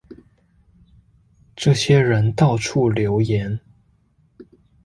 [1.55, 3.59] 這些人到處留言